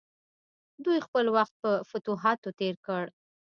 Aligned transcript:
دوی 0.83 0.97
خپل 1.05 1.25
وخت 1.35 1.53
په 1.61 1.71
فتوحاتو 1.89 2.49
تیر 2.59 2.75
کړ. 2.87 3.03